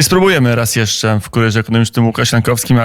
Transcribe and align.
Spróbujemy 0.00 0.54
raz 0.54 0.76
jeszcze 0.76 1.20
w 1.20 1.30
Kurierze 1.30 1.60
Ekonomicznym 1.60 2.06
Łukasz 2.06 2.32
Jankowskim, 2.32 2.78
a 2.78 2.84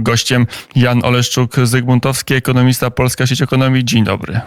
gościem 0.00 0.46
Jan 0.76 1.00
Oleszczuk-Zygmuntowski, 1.00 2.34
ekonomista 2.34 2.90
Polska 2.90 3.26
Sieć 3.26 3.42
Ekonomii. 3.42 3.84
Dzień 3.84 4.04
dobry. 4.04 4.40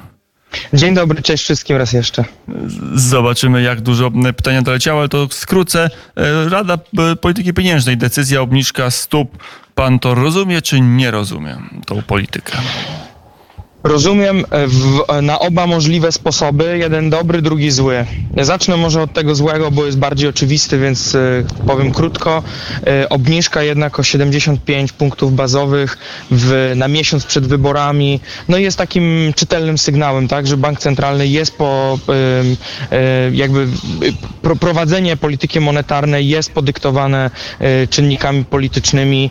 Dzień 0.74 0.94
dobry, 0.96 1.22
cześć 1.22 1.44
wszystkim 1.44 1.78
raz 1.78 1.94
jeszcze. 1.94 2.26
Zobaczymy, 2.94 3.62
jak 3.62 3.82
dużo 3.82 4.12
pytania 4.38 4.62
doleciało, 4.62 5.00
ale 5.00 5.10
to 5.10 5.28
skrócę. 5.32 5.90
Rada 6.50 6.78
Polityki 7.22 7.54
Pieniężnej, 7.54 7.98
decyzja 7.98 8.42
obniżka 8.42 8.92
stóp. 8.92 9.44
Pan 9.76 10.00
to 10.00 10.16
rozumie, 10.16 10.62
czy 10.62 10.82
nie 10.82 11.12
rozumie 11.12 11.58
tą 11.86 12.02
politykę? 12.02 12.58
Rozumiem 13.84 14.44
e, 14.50 14.68
w, 14.68 15.04
e, 15.08 15.22
na 15.22 15.40
oba 15.40 15.68
możliwe 15.68 16.12
sposoby, 16.12 16.78
jeden 16.78 17.10
dobry, 17.10 17.42
drugi 17.42 17.72
zły. 17.72 18.06
Zacznę 18.42 18.78
może 18.78 19.02
od 19.02 19.14
tego 19.14 19.36
złego, 19.36 19.72
bo 19.72 19.86
jest 19.86 19.98
bardziej 19.98 20.30
oczywisty, 20.30 20.80
więc 20.80 21.16
y, 21.16 21.46
powiem 21.68 21.92
krótko. 21.92 22.44
Obniżka 23.10 23.64
jednak 23.64 24.00
o 24.00 24.04
75 24.04 24.92
punktów 24.92 25.36
bazowych 25.36 25.98
w, 26.32 26.74
na 26.76 26.88
miesiąc 26.88 27.26
przed 27.26 27.48
wyborami, 27.48 28.20
no 28.48 28.58
jest 28.58 28.78
takim 28.78 29.34
czytelnym 29.36 29.78
sygnałem, 29.78 30.28
tak, 30.28 30.48
że 30.48 30.58
bank 30.58 30.80
centralny 30.80 31.28
jest 31.28 31.58
po 31.58 32.00
jakby 33.32 33.68
pro, 34.42 34.56
prowadzenie 34.56 35.18
polityki 35.18 35.60
monetarnej 35.60 36.28
jest 36.28 36.52
podyktowane 36.52 37.32
czynnikami 37.90 38.46
politycznymi. 38.46 39.30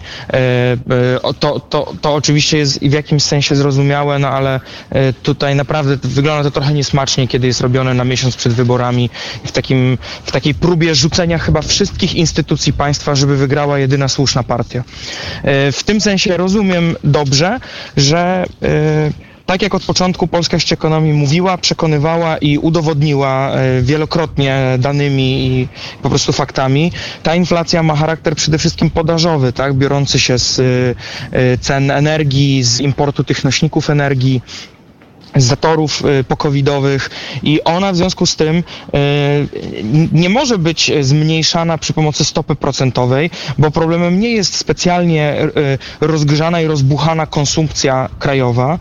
To, 1.40 1.60
to, 1.60 1.92
to 2.00 2.14
oczywiście 2.14 2.58
jest 2.58 2.80
w 2.80 2.92
jakimś 2.92 3.22
sensie 3.22 3.56
zrozumiałe, 3.56 4.18
no 4.18 4.39
ale 4.40 4.60
e, 4.90 5.12
tutaj 5.12 5.54
naprawdę 5.54 5.96
wygląda 6.02 6.44
to 6.44 6.50
trochę 6.50 6.74
niesmacznie, 6.74 7.28
kiedy 7.28 7.46
jest 7.46 7.60
robione 7.60 7.94
na 7.94 8.04
miesiąc 8.04 8.36
przed 8.36 8.52
wyborami 8.52 9.10
w, 9.44 9.52
takim, 9.52 9.98
w 10.24 10.32
takiej 10.32 10.54
próbie 10.54 10.94
rzucenia 10.94 11.38
chyba 11.38 11.62
wszystkich 11.62 12.14
instytucji 12.14 12.72
państwa, 12.72 13.14
żeby 13.14 13.36
wygrała 13.36 13.78
jedyna 13.78 14.08
słuszna 14.08 14.42
partia. 14.42 14.84
E, 15.42 15.72
w 15.72 15.82
tym 15.82 16.00
sensie 16.00 16.36
rozumiem 16.36 16.96
dobrze, 17.04 17.60
że 17.96 18.44
e, 18.62 19.29
tak 19.50 19.62
jak 19.62 19.74
od 19.74 19.84
początku 19.84 20.26
polska 20.26 20.58
sieć 20.58 20.72
ekonomii 20.72 21.12
mówiła, 21.12 21.58
przekonywała 21.58 22.38
i 22.38 22.58
udowodniła 22.58 23.50
wielokrotnie 23.82 24.76
danymi 24.78 25.46
i 25.46 25.68
po 26.02 26.08
prostu 26.08 26.32
faktami, 26.32 26.92
ta 27.22 27.34
inflacja 27.34 27.82
ma 27.82 27.96
charakter 27.96 28.34
przede 28.36 28.58
wszystkim 28.58 28.90
podażowy, 28.90 29.52
tak, 29.52 29.74
biorący 29.74 30.18
się 30.20 30.38
z 30.38 30.60
cen 31.60 31.90
energii, 31.90 32.62
z 32.62 32.80
importu 32.80 33.24
tych 33.24 33.44
nośników 33.44 33.90
energii 33.90 34.42
zatorów 35.36 36.02
y, 36.20 36.24
pokowidowych 36.24 37.10
i 37.42 37.64
ona 37.64 37.92
w 37.92 37.96
związku 37.96 38.26
z 38.26 38.36
tym 38.36 38.56
y, 38.56 38.62
nie 40.12 40.28
może 40.28 40.58
być 40.58 40.92
zmniejszana 41.00 41.78
przy 41.78 41.92
pomocy 41.92 42.24
stopy 42.24 42.54
procentowej, 42.54 43.30
bo 43.58 43.70
problemem 43.70 44.20
nie 44.20 44.30
jest 44.30 44.56
specjalnie 44.56 45.36
y, 45.42 45.78
rozgrzana 46.00 46.60
i 46.60 46.66
rozbuchana 46.66 47.26
konsumpcja 47.26 48.08
krajowa, 48.18 48.78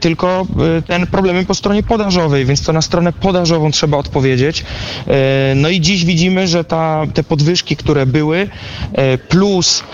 tylko 0.00 0.46
ten 0.86 1.06
problem 1.06 1.46
po 1.46 1.54
stronie 1.54 1.82
podażowej, 1.82 2.44
więc 2.44 2.62
to 2.62 2.72
na 2.72 2.82
stronę 2.82 3.12
podażową 3.12 3.70
trzeba 3.70 3.96
odpowiedzieć. 3.96 4.64
No 5.54 5.68
i 5.68 5.80
dziś 5.80 6.04
widzimy, 6.04 6.48
że 6.48 6.64
ta, 6.64 7.02
te 7.14 7.22
podwyżki, 7.22 7.76
które 7.76 8.06
były, 8.06 8.48
plus 9.28 9.84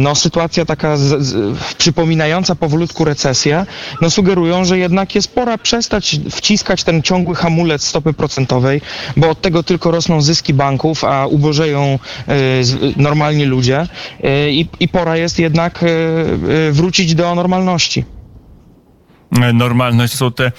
no, 0.00 0.14
sytuacja 0.14 0.64
taka 0.64 0.96
z, 0.96 1.22
z, 1.22 1.58
przypominająca 1.74 2.54
powolutku 2.54 3.04
recesję, 3.04 3.66
no 4.00 4.10
sugeruje 4.10 4.37
sugerują, 4.38 4.64
że 4.64 4.78
jednak 4.78 5.14
jest 5.14 5.34
pora 5.34 5.58
przestać 5.58 6.20
wciskać 6.30 6.84
ten 6.84 7.02
ciągły 7.02 7.34
hamulec 7.34 7.82
stopy 7.82 8.12
procentowej, 8.12 8.80
bo 9.16 9.30
od 9.30 9.40
tego 9.40 9.62
tylko 9.62 9.90
rosną 9.90 10.20
zyski 10.20 10.54
banków, 10.54 11.04
a 11.04 11.26
ubożeją 11.26 11.98
y, 12.28 12.94
normalni 12.96 13.44
ludzie 13.44 13.82
y, 14.24 14.50
i 14.80 14.88
pora 14.88 15.16
jest 15.16 15.38
jednak 15.38 15.82
y, 15.82 16.72
wrócić 16.72 17.14
do 17.14 17.34
normalności 17.34 18.04
normalność 19.54 20.14
są 20.14 20.32
te 20.32 20.52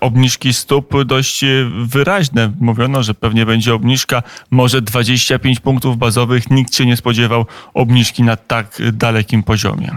obniżki 0.00 0.54
stóp 0.54 1.04
dość 1.04 1.44
wyraźne. 1.84 2.52
Mówiono, 2.60 3.02
że 3.02 3.14
pewnie 3.14 3.46
będzie 3.46 3.74
obniżka 3.74 4.22
może 4.50 4.82
25 4.82 5.60
punktów 5.60 5.98
bazowych. 5.98 6.50
Nikt 6.50 6.74
się 6.74 6.86
nie 6.86 6.96
spodziewał 6.96 7.46
obniżki 7.74 8.22
na 8.22 8.36
tak 8.36 8.82
dalekim 8.92 9.42
poziomie. 9.42 9.90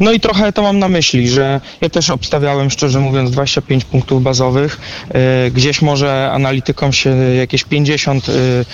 No 0.00 0.12
i 0.12 0.20
trochę 0.20 0.52
to 0.52 0.62
mam 0.62 0.78
na 0.78 0.88
myśli, 0.88 1.28
że 1.28 1.60
ja 1.80 1.88
też 1.88 2.10
obstawiałem, 2.10 2.70
szczerze 2.70 3.00
mówiąc, 3.00 3.30
25 3.30 3.84
punktów 3.84 4.22
bazowych. 4.22 4.80
E, 5.08 5.50
gdzieś 5.50 5.82
może 5.82 6.30
analitykom 6.32 6.92
się 6.92 7.10
jakieś 7.16 7.64
50 7.64 8.28
e, 8.28 8.32
e, 8.32 8.64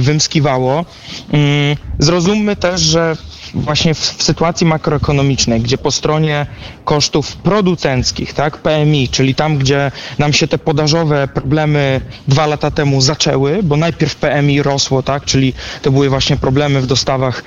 wymskiwało. 0.00 0.84
Mm, 1.32 1.76
zrozummy 1.98 2.56
też, 2.56 2.80
że 2.80 3.16
właśnie 3.54 3.94
w, 3.94 3.98
w, 3.98 4.22
sytuacji 4.22 4.66
makroekonomicznej, 4.66 5.60
gdzie 5.60 5.78
po 5.78 5.90
stronie 5.90 6.46
kosztów 6.84 7.36
producenckich, 7.36 8.32
tak, 8.34 8.58
PMI, 8.58 9.08
czyli 9.08 9.34
tam, 9.34 9.58
gdzie 9.58 9.90
nam 10.18 10.32
się 10.32 10.48
te 10.48 10.58
podażowe 10.58 11.28
problemy 11.28 12.00
dwa 12.28 12.46
lata 12.46 12.70
temu 12.70 13.00
zaczęły, 13.00 13.62
bo 13.62 13.76
najpierw 13.76 14.16
PMI 14.16 14.62
rosło, 14.62 15.02
tak, 15.02 15.24
czyli 15.24 15.52
to 15.82 15.90
były 15.90 16.08
właśnie 16.08 16.36
problemy 16.36 16.80
w 16.80 16.86
dostawach 16.86 17.44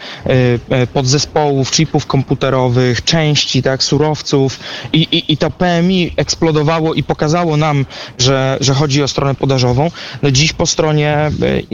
y, 0.84 0.88
podzespołów, 0.94 1.72
chipów 1.72 2.06
komputerowych, 2.06 3.04
części, 3.04 3.64
tak, 3.64 3.84
surowców 3.84 4.60
i, 4.94 4.98
i, 5.02 5.34
i 5.34 5.38
to 5.38 5.52
PMI 5.52 6.12
eksplodowało 6.18 6.94
i 6.94 7.04
pokazało 7.04 7.58
nam, 7.58 7.86
że, 8.18 8.58
że 8.62 8.74
chodzi 8.74 9.04
o 9.04 9.08
stronę 9.08 9.36
podażową. 9.36 9.92
No 10.22 10.32
dziś 10.32 10.54
po 10.54 10.66
stronie 10.66 11.32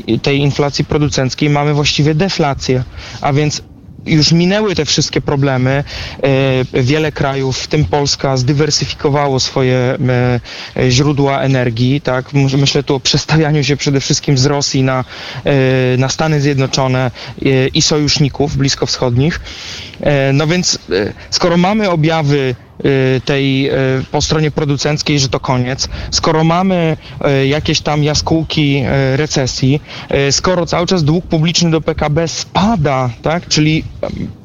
y, 0.10 0.20
tej 0.20 0.40
inflacji 0.40 0.86
producenckiej 0.86 1.50
mamy 1.50 1.74
właściwie 1.74 2.16
deflację, 2.16 2.84
a 3.22 3.34
więc 3.34 3.62
już 4.06 4.32
minęły 4.32 4.76
te 4.76 4.86
wszystkie 4.86 5.22
problemy. 5.22 5.84
E, 6.74 6.82
wiele 6.84 7.12
krajów, 7.12 7.58
w 7.58 7.68
tym 7.68 7.86
Polska, 7.86 8.38
zdywersyfikowało 8.38 9.40
swoje 9.40 9.78
e, 10.78 10.92
źródła 10.92 11.42
energii. 11.42 12.02
Tak? 12.02 12.34
Myślę 12.34 12.84
tu 12.84 12.96
o 12.96 13.00
przestawianiu 13.00 13.64
się 13.64 13.78
przede 13.78 14.00
wszystkim 14.00 14.38
z 14.38 14.46
Rosji 14.46 14.84
na, 14.84 15.06
e, 15.44 15.98
na 15.98 16.10
Stany 16.10 16.42
Zjednoczone 16.42 17.12
i 17.74 17.82
sojuszników 17.82 18.58
bliskowschodnich. 18.58 19.40
No 20.34 20.48
więc 20.48 20.80
skoro 21.30 21.58
mamy 21.58 21.90
objawy 21.90 22.56
tej 23.26 23.70
y, 23.70 23.74
po 24.12 24.22
stronie 24.22 24.52
producenckiej, 24.52 25.20
że 25.20 25.30
to 25.30 25.40
koniec, 25.40 25.90
skoro 26.12 26.44
mamy 26.44 26.98
y, 27.44 27.48
jakieś 27.48 27.82
tam 27.82 28.04
jaskółki 28.04 28.84
recesji, 29.16 29.82
skoro 30.32 30.66
cały 30.66 30.88
czas 30.88 31.04
dług 31.04 31.26
publiczny 31.26 31.72
do 31.72 31.82
PKB 31.82 32.28
spada, 32.28 33.10
tak, 33.22 33.48
czyli 33.48 33.84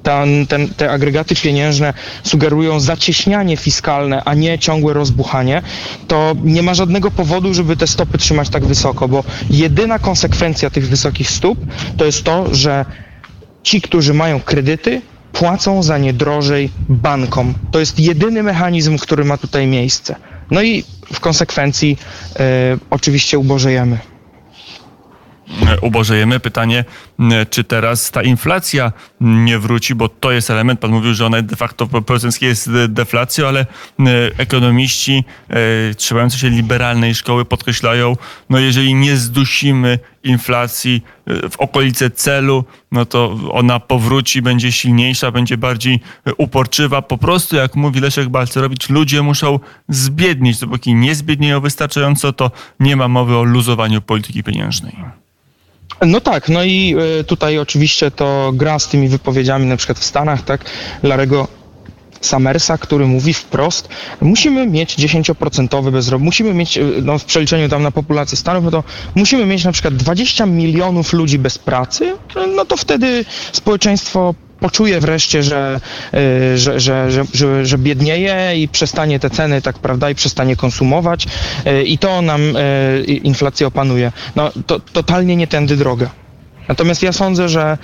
ten, 0.02 0.46
ten, 0.46 0.68
te 0.68 0.90
agregaty 0.90 1.34
pieniężne 1.34 1.94
sugerują 2.22 2.80
zacieśnianie 2.80 3.56
fiskalne, 3.56 4.22
a 4.24 4.34
nie 4.34 4.58
ciągłe 4.58 4.92
rozbuchanie, 4.92 5.62
to 6.08 6.34
nie 6.44 6.62
ma 6.62 6.74
żadnego 6.74 7.10
powodu, 7.10 7.54
żeby 7.54 7.76
te 7.76 7.86
stopy 7.86 8.18
trzymać 8.18 8.48
tak 8.48 8.66
wysoko, 8.66 9.08
bo 9.08 9.24
jedyna 9.50 9.98
konsekwencja 9.98 10.70
tych 10.70 10.88
wysokich 10.88 11.30
stóp 11.30 11.58
to 11.96 12.04
jest 12.04 12.24
to, 12.24 12.54
że 12.54 12.84
ci, 13.62 13.80
którzy 13.80 14.14
mają 14.14 14.40
kredyty, 14.40 15.02
płacą 15.38 15.82
za 15.82 15.98
nie 15.98 16.12
drożej 16.12 16.70
bankom. 16.88 17.54
To 17.70 17.80
jest 17.80 18.00
jedyny 18.00 18.42
mechanizm, 18.42 18.98
który 18.98 19.24
ma 19.24 19.36
tutaj 19.36 19.66
miejsce. 19.66 20.16
No 20.50 20.62
i 20.62 20.84
w 21.12 21.20
konsekwencji 21.20 21.98
y, 22.30 22.38
oczywiście 22.90 23.38
ubożejemy. 23.38 23.98
Ubożejemy. 25.82 26.40
Pytanie, 26.40 26.84
czy 27.50 27.64
teraz 27.64 28.10
ta 28.10 28.22
inflacja 28.22 28.92
nie 29.20 29.58
wróci, 29.58 29.94
bo 29.94 30.08
to 30.08 30.32
jest 30.32 30.50
element, 30.50 30.80
pan 30.80 30.90
mówił, 30.90 31.14
że 31.14 31.26
ona 31.26 31.42
de 31.42 31.56
facto 31.56 31.86
w 31.86 32.02
procenckiej 32.02 32.48
jest 32.48 32.70
deflacją, 32.88 33.48
ale 33.48 33.66
ekonomiści 34.38 35.24
trzymający 35.96 36.38
się 36.38 36.50
liberalnej 36.50 37.14
szkoły 37.14 37.44
podkreślają, 37.44 38.16
no 38.50 38.58
jeżeli 38.58 38.94
nie 38.94 39.16
zdusimy 39.16 39.98
inflacji 40.28 41.02
w 41.26 41.54
okolice 41.58 42.10
celu, 42.10 42.64
no 42.92 43.06
to 43.06 43.36
ona 43.52 43.80
powróci, 43.80 44.42
będzie 44.42 44.72
silniejsza, 44.72 45.30
będzie 45.30 45.56
bardziej 45.56 46.00
uporczywa. 46.36 47.02
Po 47.02 47.18
prostu, 47.18 47.56
jak 47.56 47.76
mówi 47.76 48.00
Leszek 48.00 48.28
Balcerowicz, 48.28 48.88
ludzie 48.88 49.22
muszą 49.22 49.60
zbiednieć. 49.88 50.58
Dopóki 50.58 50.94
nie 50.94 51.14
zbiednieją 51.14 51.60
wystarczająco, 51.60 52.32
to 52.32 52.50
nie 52.80 52.96
ma 52.96 53.08
mowy 53.08 53.36
o 53.36 53.42
luzowaniu 53.42 54.00
polityki 54.00 54.42
pieniężnej. 54.42 54.96
No 56.06 56.20
tak, 56.20 56.48
no 56.48 56.64
i 56.64 56.94
e, 57.20 57.24
tutaj 57.24 57.58
oczywiście 57.58 58.10
to 58.10 58.50
gra 58.54 58.78
z 58.78 58.88
tymi 58.88 59.08
wypowiedziami 59.08 59.66
na 59.66 59.76
przykład 59.76 59.98
w 59.98 60.04
Stanach, 60.04 60.42
tak, 60.42 60.64
Larego 61.02 61.48
Summersa, 62.20 62.78
który 62.78 63.06
mówi 63.06 63.34
wprost, 63.34 63.88
musimy 64.20 64.66
mieć 64.66 64.96
10% 64.96 65.90
bezrobocie, 65.90 66.24
musimy 66.24 66.54
mieć, 66.54 66.78
e, 66.78 66.82
no 67.02 67.18
w 67.18 67.24
przeliczeniu 67.24 67.68
tam 67.68 67.82
na 67.82 67.90
populację 67.90 68.38
Stanów, 68.38 68.64
no 68.64 68.70
to 68.70 68.84
musimy 69.14 69.46
mieć 69.46 69.64
na 69.64 69.72
przykład 69.72 69.94
20 69.94 70.46
milionów 70.46 71.12
ludzi 71.12 71.38
bez 71.38 71.58
pracy, 71.58 72.16
no 72.56 72.64
to 72.64 72.76
wtedy 72.76 73.24
społeczeństwo 73.52 74.34
poczuje 74.60 75.00
wreszcie, 75.00 75.42
że, 75.42 75.80
y, 76.54 76.58
że, 76.58 76.80
że, 76.80 77.10
że, 77.32 77.66
że, 77.66 77.78
biednieje 77.78 78.62
i 78.62 78.68
przestanie 78.68 79.20
te 79.20 79.30
ceny, 79.30 79.62
tak 79.62 79.78
prawda, 79.78 80.10
i 80.10 80.14
przestanie 80.14 80.56
konsumować 80.56 81.26
i 81.84 81.98
to 81.98 82.22
nam 82.22 82.40
inflację 83.06 83.66
opanuje. 83.66 84.12
No 84.36 84.50
to 84.66 84.80
totalnie 84.80 85.36
nie 85.36 85.46
tędy 85.46 85.76
droga. 85.76 86.10
Natomiast 86.68 87.02
ja 87.02 87.12
sądzę, 87.12 87.48
że 87.48 87.78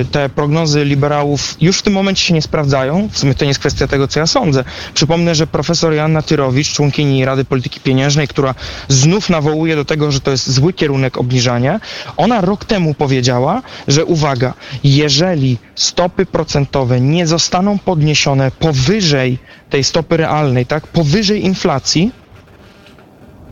y, 0.00 0.04
te 0.04 0.28
prognozy 0.28 0.84
liberałów 0.84 1.56
już 1.60 1.78
w 1.78 1.82
tym 1.82 1.92
momencie 1.92 2.22
się 2.22 2.34
nie 2.34 2.42
sprawdzają. 2.42 3.08
W 3.12 3.18
sumie 3.18 3.34
to 3.34 3.44
nie 3.44 3.48
jest 3.48 3.60
kwestia 3.60 3.86
tego, 3.86 4.08
co 4.08 4.20
ja 4.20 4.26
sądzę. 4.26 4.64
Przypomnę, 4.94 5.34
że 5.34 5.46
profesor 5.46 5.92
Joanna 5.94 6.22
Tyrowicz, 6.22 6.72
członkini 6.72 7.24
Rady 7.24 7.44
Polityki 7.44 7.80
Pieniężnej, 7.80 8.28
która 8.28 8.54
znów 8.88 9.30
nawołuje 9.30 9.76
do 9.76 9.84
tego, 9.84 10.12
że 10.12 10.20
to 10.20 10.30
jest 10.30 10.50
zły 10.50 10.72
kierunek 10.72 11.18
obniżania, 11.18 11.80
ona 12.16 12.40
rok 12.40 12.64
temu 12.64 12.94
powiedziała, 12.94 13.62
że 13.88 14.04
uwaga, 14.04 14.54
jeżeli 14.84 15.58
stopy 15.74 16.26
procentowe 16.26 17.00
nie 17.00 17.26
zostaną 17.26 17.78
podniesione 17.78 18.50
powyżej 18.50 19.38
tej 19.70 19.84
stopy 19.84 20.16
realnej, 20.16 20.66
tak, 20.66 20.86
powyżej 20.86 21.44
inflacji, 21.44 22.12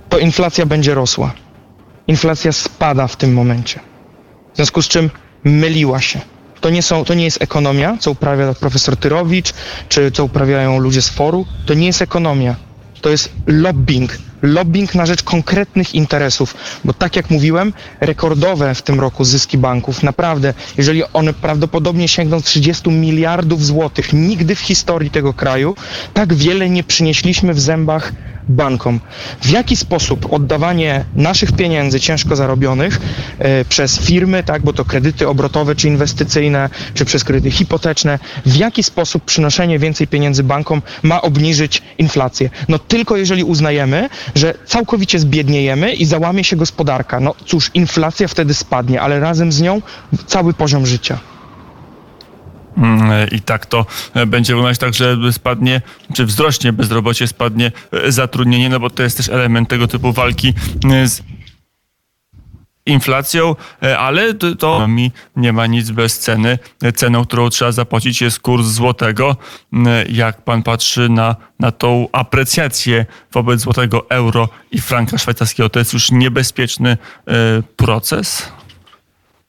to 0.09 0.19
inflacja 0.19 0.67
będzie 0.67 0.95
rosła. 0.95 1.33
Inflacja 2.07 2.53
spada 2.53 3.07
w 3.07 3.17
tym 3.17 3.33
momencie. 3.35 3.81
W 4.57 4.59
związku 4.59 4.83
z 4.83 4.89
czym 4.89 5.11
myliła 5.45 6.01
się. 6.01 6.21
To 6.61 6.71
nie, 6.71 6.83
są, 6.83 7.05
to 7.05 7.15
nie 7.15 7.25
jest 7.25 7.43
ekonomia, 7.43 7.97
co 8.01 8.11
uprawia 8.11 8.55
profesor 8.55 8.97
Tyrowicz, 8.97 9.53
czy 9.89 10.11
co 10.11 10.25
uprawiają 10.25 10.79
ludzie 10.79 11.03
z 11.03 11.09
foru. 11.09 11.47
To 11.67 11.75
nie 11.75 11.87
jest 11.87 12.03
ekonomia. 12.03 12.57
To 13.01 13.11
jest 13.11 13.33
lobbying. 13.47 14.19
Lobbying 14.43 14.95
na 14.95 15.07
rzecz 15.07 15.23
konkretnych 15.23 15.95
interesów. 15.95 16.55
Bo 16.85 16.93
tak 16.93 17.17
jak 17.17 17.31
mówiłem, 17.31 17.73
rekordowe 18.01 18.75
w 18.75 18.83
tym 18.83 19.01
roku 19.01 19.25
zyski 19.25 19.59
banków. 19.59 20.03
Naprawdę, 20.03 20.55
jeżeli 20.77 21.03
one 21.13 21.33
prawdopodobnie 21.33 22.09
sięgną 22.09 22.43
30 22.43 22.91
miliardów 22.91 23.67
złotych, 23.67 24.13
nigdy 24.13 24.55
w 24.55 24.61
historii 24.61 25.11
tego 25.11 25.35
kraju 25.35 25.75
tak 26.15 26.35
wiele 26.35 26.71
nie 26.71 26.85
przynieśliśmy 26.85 27.55
w 27.55 27.61
zębach 27.61 28.13
bankom. 28.49 29.01
W 29.43 29.51
jaki 29.51 29.77
sposób 29.77 30.33
oddawanie 30.33 31.05
naszych 31.15 31.53
pieniędzy 31.53 32.01
ciężko 32.01 32.37
zarobionych 32.37 33.01
e, 33.39 33.65
przez 33.65 33.99
firmy, 33.99 34.43
tak, 34.43 34.63
bo 34.63 34.73
to 34.73 34.85
kredyty 34.85 35.29
obrotowe 35.29 35.77
czy 35.77 35.89
inwestycyjne, 35.89 36.71
czy 36.95 37.05
przez 37.05 37.25
kredyty 37.25 37.51
hipoteczne, 37.51 38.19
w 38.47 38.57
jaki 38.57 38.83
sposób 38.83 39.25
przynoszenie 39.25 39.79
więcej 39.79 40.07
pieniędzy 40.07 40.43
bankom 40.43 40.83
ma 41.03 41.23
obniżyć 41.23 41.83
inflację? 41.99 42.51
No 42.69 42.79
tylko 42.79 43.17
jeżeli 43.17 43.45
uznajemy, 43.45 44.09
że 44.35 44.55
całkowicie 44.67 45.19
zbiedniejemy 45.19 45.93
i 45.93 46.05
załamie 46.05 46.45
się 46.45 46.57
gospodarka. 46.57 47.21
No 47.21 47.35
cóż, 47.47 47.71
inflacja 47.75 48.29
wtedy 48.29 48.55
spadnie, 48.55 49.01
ale 49.01 49.21
razem 49.21 49.53
z 49.53 49.61
nią 49.61 49.83
cały 50.27 50.55
poziom 50.55 50.87
życia. 50.87 51.19
Mm, 52.77 53.31
I 53.31 53.41
tak 53.41 53.67
to 53.67 53.87
e, 54.15 54.27
będzie 54.27 54.53
wyglądać 54.53 54.79
tak, 54.79 54.95
że 54.95 55.17
spadnie, 55.33 55.81
czy 56.15 56.27
wzrośnie 56.27 56.73
bezrobocie, 56.73 57.27
spadnie 57.27 57.73
e, 57.93 58.13
zatrudnienie, 58.13 58.69
no 58.69 58.81
bo 58.81 58.91
to 58.91 59.03
jest 59.03 59.17
też 59.17 59.29
element 59.29 59.69
tego 59.69 59.89
typu 59.89 60.13
walki 60.13 60.55
e, 60.93 61.09
z 61.09 61.23
inflacją, 62.87 63.55
ale 63.99 64.35
to 64.35 64.89
mi 64.89 65.11
nie 65.37 65.53
ma 65.53 65.67
nic 65.67 65.91
bez 65.91 66.19
ceny. 66.19 66.59
Ceną, 66.95 67.25
którą 67.25 67.51
trzeba 67.51 67.73
zapłacić 67.73 68.21
jest 68.21 68.41
kurs 68.41 68.67
złotego. 68.67 69.37
Jak 70.09 70.43
pan 70.43 70.63
patrzy 70.63 71.09
na, 71.09 71.37
na 71.61 71.73
tą 71.73 72.09
aprecjację 72.13 73.07
wobec 73.33 73.61
złotego 73.61 74.11
euro 74.11 74.49
i 74.71 74.81
franka 74.81 75.19
szwajcarskiego, 75.19 75.69
to 75.69 75.79
jest 75.79 75.93
już 75.93 76.11
niebezpieczny 76.11 76.97
proces? 77.77 78.53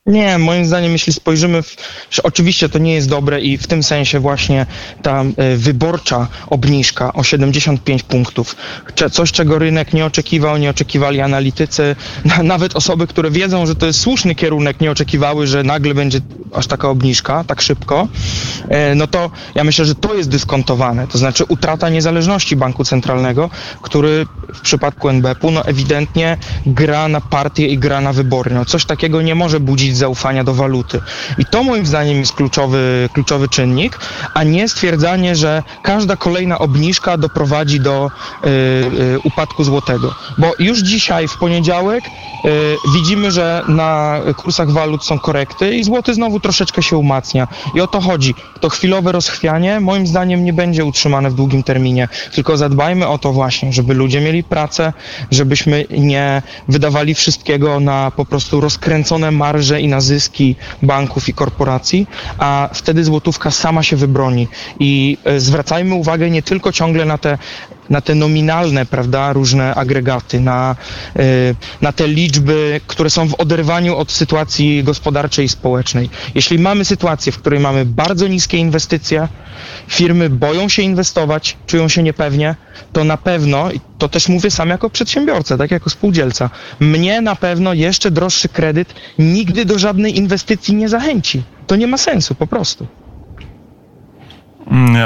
Nie, 0.07 0.37
moim 0.37 0.65
zdaniem, 0.65 0.91
jeśli 0.91 1.13
spojrzymy, 1.13 1.61
w, 1.63 1.75
oczywiście 2.23 2.69
to 2.69 2.79
nie 2.79 2.93
jest 2.93 3.09
dobre 3.09 3.41
i 3.41 3.57
w 3.57 3.67
tym 3.67 3.83
sensie 3.83 4.19
właśnie 4.19 4.65
ta 5.01 5.23
y, 5.23 5.57
wyborcza 5.57 6.27
obniżka 6.49 7.13
o 7.13 7.23
75 7.23 8.03
punktów, 8.03 8.55
coś 9.11 9.31
czego 9.31 9.59
rynek 9.59 9.93
nie 9.93 10.05
oczekiwał, 10.05 10.57
nie 10.57 10.69
oczekiwali 10.69 11.21
analitycy, 11.21 11.95
nawet 12.43 12.75
osoby, 12.75 13.07
które 13.07 13.31
wiedzą, 13.31 13.65
że 13.65 13.75
to 13.75 13.85
jest 13.85 13.99
słuszny 13.99 14.35
kierunek, 14.35 14.81
nie 14.81 14.91
oczekiwały, 14.91 15.47
że 15.47 15.63
nagle 15.63 15.93
będzie 15.93 16.19
aż 16.53 16.67
taka 16.67 16.89
obniżka, 16.89 17.43
tak 17.43 17.61
szybko, 17.61 18.07
y, 18.91 18.95
no 18.95 19.07
to 19.07 19.31
ja 19.55 19.63
myślę, 19.63 19.85
że 19.85 19.95
to 19.95 20.15
jest 20.15 20.29
dyskontowane, 20.29 21.07
to 21.07 21.17
znaczy 21.17 21.45
utrata 21.45 21.89
niezależności 21.89 22.55
banku 22.55 22.83
centralnego, 22.83 23.49
który 23.81 24.25
w 24.53 24.61
przypadku 24.61 25.09
NBP-u 25.09 25.51
no 25.51 25.65
ewidentnie 25.65 26.37
gra 26.65 27.07
na 27.07 27.21
partię 27.21 27.67
i 27.67 27.77
gra 27.77 28.01
na 28.01 28.13
wybory. 28.13 28.51
No 28.53 28.65
coś 28.65 28.85
takiego 28.85 29.21
nie 29.21 29.35
może 29.35 29.59
budzić 29.59 29.96
zaufania 29.97 30.43
do 30.43 30.53
waluty. 30.53 31.01
I 31.37 31.45
to 31.45 31.63
moim 31.63 31.85
zdaniem 31.85 32.17
jest 32.19 32.33
kluczowy, 32.33 33.09
kluczowy 33.13 33.49
czynnik, 33.49 33.99
a 34.33 34.43
nie 34.43 34.69
stwierdzanie, 34.69 35.35
że 35.35 35.63
każda 35.83 36.15
kolejna 36.15 36.59
obniżka 36.59 37.17
doprowadzi 37.17 37.79
do 37.79 38.11
y, 38.45 38.49
y, 38.49 39.19
upadku 39.23 39.63
złotego. 39.63 40.15
Bo 40.37 40.53
już 40.59 40.79
dzisiaj, 40.79 41.27
w 41.27 41.37
poniedziałek, 41.37 42.03
y, 42.05 42.09
widzimy, 42.93 43.31
że 43.31 43.63
na 43.67 44.19
kursach 44.37 44.71
walut 44.71 45.05
są 45.05 45.19
korekty 45.19 45.75
i 45.75 45.83
złoty 45.83 46.13
znowu 46.13 46.39
troszeczkę 46.39 46.83
się 46.83 46.97
umacnia. 46.97 47.47
I 47.75 47.81
o 47.81 47.87
to 47.87 48.01
chodzi. 48.01 48.35
To 48.59 48.69
chwilowe 48.69 49.11
rozchwianie 49.11 49.79
moim 49.79 50.07
zdaniem 50.07 50.45
nie 50.45 50.53
będzie 50.53 50.85
utrzymane 50.85 51.29
w 51.29 51.33
długim 51.33 51.63
terminie, 51.63 52.07
tylko 52.33 52.57
zadbajmy 52.57 53.07
o 53.07 53.17
to 53.17 53.33
właśnie, 53.33 53.73
żeby 53.73 53.93
ludzie 53.93 54.21
mieli 54.21 54.43
pracę, 54.43 54.93
żebyśmy 55.31 55.85
nie 55.89 56.41
wydawali 56.67 57.15
wszystkiego 57.15 57.79
na 57.79 58.11
po 58.11 58.25
prostu 58.25 58.61
rozkręcone 58.61 59.31
marże 59.31 59.81
i 59.81 59.86
na 59.87 60.01
zyski 60.01 60.55
banków 60.81 61.29
i 61.29 61.33
korporacji, 61.33 62.07
a 62.37 62.69
wtedy 62.73 63.03
złotówka 63.03 63.51
sama 63.51 63.83
się 63.83 63.95
wybroni. 63.95 64.47
I 64.79 65.17
e, 65.23 65.39
zwracajmy 65.39 65.95
uwagę 65.95 66.29
nie 66.29 66.41
tylko 66.41 66.71
ciągle 66.71 67.05
na 67.05 67.17
te 67.17 67.37
na 67.89 68.01
te 68.01 68.15
nominalne, 68.15 68.85
prawda, 68.85 69.33
różne 69.33 69.75
agregaty, 69.75 70.39
na, 70.39 70.75
e, 71.15 71.21
na 71.81 71.91
te 71.91 72.07
liczby, 72.07 72.81
które 72.87 73.09
są 73.09 73.27
w 73.27 73.33
oderwaniu 73.33 73.95
od 73.95 74.11
sytuacji 74.11 74.83
gospodarczej 74.83 75.45
i 75.45 75.49
społecznej. 75.49 76.09
Jeśli 76.35 76.59
mamy 76.59 76.85
sytuację, 76.85 77.31
w 77.31 77.37
której 77.37 77.59
mamy 77.59 77.85
bardzo 77.85 78.27
niskie 78.27 78.57
inwestycje, 78.57 79.27
firmy 79.87 80.29
boją 80.29 80.69
się 80.69 80.81
inwestować, 80.81 81.57
czują 81.67 81.87
się 81.87 82.03
niepewnie, 82.03 82.55
to 82.93 83.03
na 83.03 83.17
pewno, 83.17 83.69
to 83.97 84.09
też 84.09 84.29
mówię 84.29 84.51
sam 84.51 84.69
jako 84.69 84.89
przedsiębiorca, 84.89 85.57
tak 85.57 85.71
jako 85.71 85.89
spółdzielca, 85.89 86.49
mnie 86.79 87.21
na 87.21 87.35
pewno 87.35 87.73
jeszcze 87.73 88.11
droższy 88.11 88.49
kredyt 88.49 88.93
nigdy 89.19 89.65
do 89.65 89.79
żadnej 89.79 90.17
inwestycji 90.17 90.75
nie 90.75 90.89
zachęci. 90.89 91.43
To 91.67 91.75
nie 91.75 91.87
ma 91.87 91.97
sensu 91.97 92.35
po 92.35 92.47
prostu. 92.47 92.87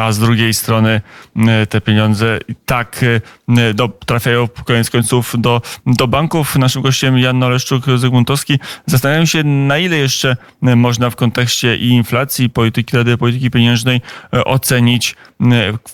A 0.01 0.11
z 0.11 0.19
drugiej 0.19 0.53
strony 0.53 1.01
mm, 1.35 1.67
te 1.67 1.81
pieniądze 1.81 2.39
tak 2.65 3.05
mm, 3.49 3.75
do, 3.75 3.87
trafiają 3.87 4.47
koniec 4.65 4.89
końców 4.89 5.33
do, 5.37 5.61
do 5.85 6.07
banków. 6.07 6.55
Naszym 6.55 6.81
gościem 6.81 7.19
Jan 7.19 7.39
Oleszczuk-Zygmuntowski. 7.39 8.59
Zastanawiam 8.85 9.27
się, 9.27 9.43
na 9.43 9.77
ile 9.77 9.97
jeszcze 9.97 10.37
można 10.61 11.09
w 11.09 11.15
kontekście 11.15 11.77
i 11.77 11.89
inflacji, 11.89 12.45
i 12.45 12.49
polityki 12.49 12.97
Rady 12.97 13.17
Polityki 13.17 13.51
Pieniężnej 13.51 14.01
e, 14.33 14.43
ocenić 14.45 15.15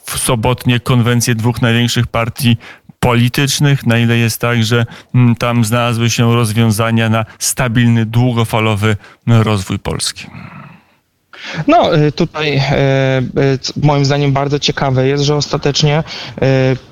sobotnie 0.05 0.79
konwencje 0.79 1.35
dwóch 1.35 1.61
największych 1.61 2.07
partii 2.07 2.57
politycznych, 2.99 3.85
na 3.85 3.97
ile 3.97 4.17
jest 4.17 4.41
tak, 4.41 4.63
że 4.63 4.85
tam 5.39 5.65
znalazły 5.65 6.09
się 6.09 6.35
rozwiązania 6.35 7.09
na 7.09 7.25
stabilny, 7.39 8.05
długofalowy 8.05 8.97
rozwój 9.27 9.79
Polski. 9.79 10.27
No, 11.67 11.95
y, 11.95 12.11
tutaj 12.11 12.57
y, 12.57 12.61
y, 13.41 13.59
moim 13.83 14.05
zdaniem 14.05 14.33
bardzo 14.33 14.59
ciekawe 14.59 15.07
jest, 15.07 15.23
że 15.23 15.35
ostatecznie 15.35 16.03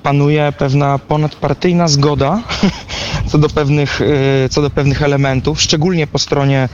panuje 0.02 0.52
pewna 0.58 0.98
ponadpartyjna 0.98 1.88
zgoda 1.88 2.42
co 3.36 3.40
do 3.40 3.48
pewnych, 3.48 4.00
co 4.50 4.62
do 4.62 4.70
pewnych 4.70 5.02
elementów, 5.02 5.60
szczególnie 5.60 6.06
po 6.06 6.18
stronie, 6.18 6.68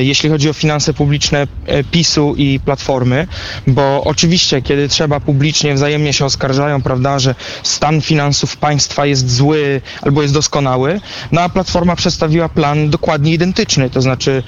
jeśli 0.00 0.30
chodzi 0.30 0.50
o 0.50 0.52
finanse 0.52 0.94
publiczne 0.94 1.46
PiSu 1.90 2.34
i 2.36 2.60
Platformy, 2.60 3.26
bo 3.66 4.04
oczywiście, 4.04 4.62
kiedy 4.62 4.88
trzeba 4.88 5.20
publicznie, 5.20 5.74
wzajemnie 5.74 6.12
się 6.12 6.24
oskarżają, 6.24 6.82
prawda, 6.82 7.18
że 7.18 7.34
stan 7.62 8.00
finansów 8.00 8.56
państwa 8.56 9.06
jest 9.06 9.30
zły 9.30 9.80
albo 10.02 10.22
jest 10.22 10.34
doskonały, 10.34 11.00
no 11.32 11.40
a 11.40 11.48
Platforma 11.48 11.96
przedstawiła 11.96 12.48
plan 12.48 12.90
dokładnie 12.90 13.32
identyczny, 13.32 13.90
to 13.90 14.00
znaczy 14.02 14.42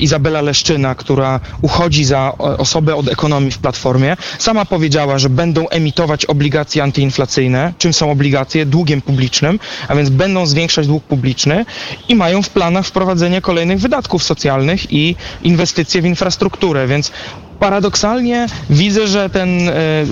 Izabela 0.00 0.40
Leszczyna, 0.40 0.94
która 0.94 1.40
uchodzi 1.62 2.04
za 2.04 2.14
za 2.14 2.32
osobę 2.38 2.94
od 2.96 3.08
ekonomii 3.08 3.50
w 3.50 3.58
Platformie, 3.58 4.16
sama 4.38 4.64
powiedziała, 4.64 5.18
że 5.18 5.28
będą 5.30 5.68
emitować 5.68 6.26
obligacje 6.26 6.82
antyinflacyjne. 6.82 7.74
Czym 7.78 7.92
są 7.92 8.10
obligacje? 8.10 8.66
Długiem 8.66 9.02
publicznym, 9.02 9.58
a 9.88 9.94
więc 9.94 10.10
będą 10.10 10.46
zwiększać 10.46 10.86
dług 10.86 10.93
publiczny 11.02 11.66
i 12.08 12.14
mają 12.14 12.42
w 12.42 12.50
planach 12.50 12.86
wprowadzenie 12.86 13.40
kolejnych 13.40 13.78
wydatków 13.78 14.22
socjalnych 14.24 14.92
i 14.92 15.16
inwestycje 15.42 16.02
w 16.02 16.06
infrastrukturę, 16.06 16.86
więc 16.86 17.12
paradoksalnie 17.58 18.46
widzę, 18.70 19.06
że 19.06 19.30
ten, 19.30 19.68
e, 19.68 19.72
e, 19.72 20.04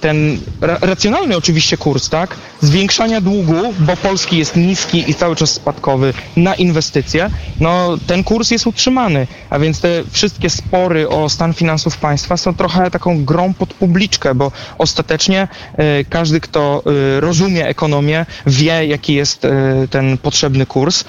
ten 0.00 0.38
racjonalny 0.62 1.36
oczywiście 1.36 1.76
kurs, 1.76 2.08
tak, 2.08 2.36
zwiększania 2.60 3.20
długu, 3.20 3.74
bo 3.78 3.96
polski 3.96 4.38
jest 4.38 4.56
niski 4.56 5.10
i 5.10 5.14
cały 5.14 5.36
czas 5.36 5.50
spadkowy 5.50 6.14
na 6.36 6.54
inwestycje, 6.54 7.30
no 7.60 7.96
ten 8.06 8.24
kurs 8.24 8.50
jest 8.50 8.66
utrzymany, 8.66 9.26
a 9.50 9.58
więc 9.58 9.80
te 9.80 10.02
wszystkie 10.10 10.50
spory 10.50 11.08
o 11.08 11.28
stan 11.28 11.54
finansów 11.54 11.96
państwa 11.96 12.36
są 12.36 12.54
trochę 12.54 12.90
taką 12.90 13.24
grą 13.24 13.54
pod 13.54 13.74
publiczkę, 13.74 14.34
bo 14.34 14.52
ostatecznie 14.78 15.48
e, 15.76 16.04
każdy, 16.04 16.40
kto 16.40 16.82
rozumie 17.20 17.66
ekonomię, 17.66 18.26
wie, 18.46 18.86
jaki 18.86 19.14
jest 19.14 19.46
ten 19.90 20.18
potrzebny 20.18 20.66
kurs. 20.66 21.04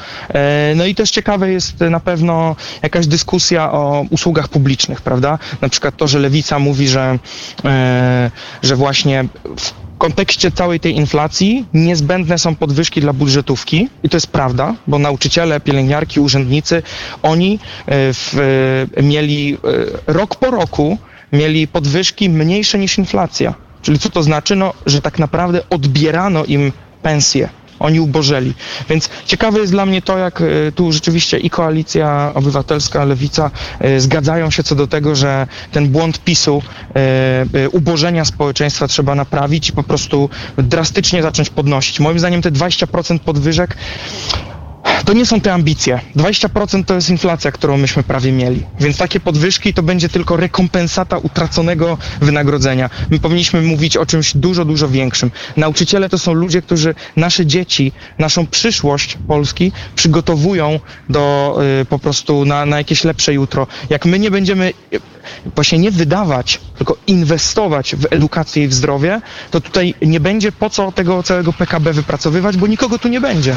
No 0.76 0.86
i 0.86 0.96
też 0.96 1.12
ciekawe 1.12 1.52
jest 1.52 1.80
na 1.80 2.00
pewno 2.00 2.56
jakaś 2.84 3.08
dyskusja 3.08 3.72
o 3.72 4.06
usługach 4.10 4.48
publicznych, 4.48 5.02
prawda? 5.02 5.40
Na 5.62 5.69
przykład 5.70 5.98
to, 5.98 6.08
że 6.08 6.20
lewica 6.20 6.60
mówi, 6.60 6.88
że, 6.88 7.20
e, 7.66 8.32
że 8.64 8.76
właśnie 8.76 9.26
w 9.58 9.74
kontekście 9.98 10.52
całej 10.52 10.80
tej 10.80 10.96
inflacji 10.96 11.66
niezbędne 11.74 12.38
są 12.40 12.56
podwyżki 12.56 13.02
dla 13.02 13.14
budżetówki 13.14 13.90
i 14.04 14.10
to 14.10 14.18
jest 14.18 14.28
prawda, 14.28 14.76
bo 14.88 15.00
nauczyciele, 15.00 15.60
pielęgniarki, 15.60 16.20
urzędnicy, 16.20 16.84
oni 17.24 17.60
e, 17.86 18.14
w, 18.14 18.38
e, 18.98 19.04
mieli 19.04 19.58
rok 20.08 20.36
po 20.36 20.52
roku 20.52 20.98
mieli 21.34 21.68
podwyżki 21.68 22.30
mniejsze 22.30 22.80
niż 22.80 22.98
inflacja. 22.98 23.54
Czyli 23.82 24.00
co 24.00 24.10
to 24.10 24.24
znaczy? 24.24 24.56
No, 24.56 24.74
że 24.86 25.02
tak 25.02 25.20
naprawdę 25.20 25.62
odbierano 25.70 26.46
im 26.46 26.72
pensje 27.02 27.50
oni 27.80 28.00
ubożeli. 28.00 28.54
Więc 28.90 29.10
ciekawe 29.26 29.60
jest 29.60 29.72
dla 29.72 29.86
mnie 29.86 30.02
to, 30.02 30.18
jak 30.18 30.42
e, 30.42 30.46
tu 30.76 30.92
rzeczywiście 30.92 31.38
i 31.38 31.50
koalicja 31.50 32.32
obywatelska, 32.36 33.06
lewica 33.06 33.52
e, 33.80 34.00
zgadzają 34.00 34.52
się 34.52 34.64
co 34.64 34.76
do 34.76 34.88
tego, 34.88 35.16
że 35.16 35.48
ten 35.72 35.90
błąd 35.90 36.24
PiSu 36.24 36.62
e, 36.96 37.70
ubożenia 37.70 38.26
społeczeństwa 38.26 38.88
trzeba 38.88 39.16
naprawić 39.16 39.70
i 39.70 39.74
po 39.74 39.84
prostu 39.84 40.30
drastycznie 40.58 41.22
zacząć 41.22 41.50
podnosić. 41.50 42.00
Moim 42.00 42.20
zdaniem 42.20 42.42
te 42.42 42.52
20% 42.52 43.20
podwyżek 43.20 43.78
to 45.06 45.14
nie 45.14 45.26
są 45.26 45.42
te 45.42 45.54
ambicje. 45.54 46.00
20% 46.16 46.86
to 46.86 46.96
jest 46.96 47.10
inflacja, 47.10 47.52
którą 47.52 47.78
myśmy 47.78 48.04
prawie 48.04 48.32
mieli. 48.32 48.64
Więc 48.80 48.98
takie 48.98 49.20
podwyżki 49.20 49.74
to 49.74 49.84
będzie 49.84 50.10
tylko 50.10 50.38
rekompensata 50.38 51.18
utraconego 51.18 51.98
wynagrodzenia. 52.22 52.90
My 53.10 53.20
powinniśmy 53.20 53.62
mówić 53.62 53.98
o 53.98 54.06
czymś 54.06 54.38
dużo, 54.38 54.66
dużo 54.66 54.90
większym. 54.90 55.32
Nauczyciele 55.58 56.10
to 56.10 56.18
są 56.18 56.34
ludzie, 56.34 56.62
którzy 56.62 56.96
nasze 57.16 57.46
dzieci, 57.46 57.92
naszą 58.20 58.48
przyszłość 58.48 59.18
Polski 59.28 59.72
przygotowują 59.96 60.80
do 61.10 61.58
y, 61.82 61.86
po 61.86 62.00
prostu 62.00 62.46
na, 62.46 62.66
na 62.66 62.78
jakieś 62.78 63.04
lepsze 63.04 63.34
jutro. 63.34 63.68
Jak 63.90 64.06
my 64.06 64.20
nie 64.20 64.32
będziemy 64.32 64.74
właśnie 65.56 65.80
nie 65.80 65.92
wydawać, 65.92 66.60
tylko 66.78 66.98
inwestować 67.08 67.96
w 67.96 68.06
edukację 68.10 68.64
i 68.64 68.68
w 68.68 68.74
zdrowie, 68.74 69.22
to 69.52 69.62
tutaj 69.62 69.94
nie 70.02 70.20
będzie 70.20 70.52
po 70.52 70.70
co 70.70 70.92
tego 70.92 71.24
całego 71.24 71.54
PKB 71.54 71.94
wypracowywać, 71.94 72.58
bo 72.58 72.68
nikogo 72.68 73.00
tu 73.00 73.08
nie 73.08 73.22
będzie. 73.22 73.56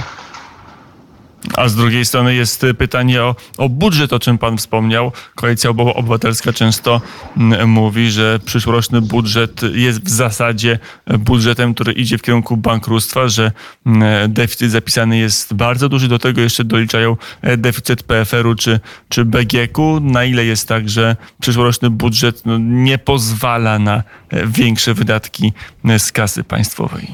A 1.57 1.69
z 1.69 1.75
drugiej 1.75 2.05
strony 2.05 2.35
jest 2.35 2.67
pytanie 2.79 3.23
o, 3.23 3.37
o 3.59 3.69
budżet, 3.69 4.13
o 4.13 4.19
czym 4.19 4.39
pan 4.39 4.57
wspomniał. 4.57 5.13
Koalicja 5.35 5.71
Obywatelska 5.71 6.53
często 6.53 7.01
mm, 7.37 7.71
mówi, 7.71 8.11
że 8.11 8.39
przyszłoroczny 8.45 9.01
budżet 9.01 9.61
jest 9.75 10.05
w 10.05 10.09
zasadzie 10.09 10.79
budżetem, 11.19 11.75
który 11.75 11.93
idzie 11.93 12.19
w 12.19 12.23
kierunku 12.23 12.57
bankructwa, 12.57 13.29
że 13.29 13.53
mm, 13.87 14.33
deficyt 14.33 14.71
zapisany 14.71 15.19
jest 15.19 15.55
bardzo 15.55 15.89
duży. 15.89 16.09
Do 16.09 16.19
tego 16.19 16.41
jeszcze 16.41 16.65
doliczają 16.65 17.17
e, 17.43 17.57
deficyt 17.57 18.03
PFR-u 18.03 18.55
czy, 18.55 18.81
czy 19.09 19.25
BGK-u. 19.25 20.01
Na 20.01 20.25
ile 20.25 20.45
jest 20.45 20.69
tak, 20.69 20.89
że 20.89 21.17
przyszłoroczny 21.41 21.91
budżet 21.91 22.43
no, 22.47 22.59
nie 22.59 22.99
pozwala 22.99 23.79
na 23.79 24.03
e, 24.31 24.47
większe 24.47 24.95
wydatki 24.95 25.53
e, 25.85 25.99
z 25.99 26.13
kasy 26.13 26.45
państwowej? 26.45 27.07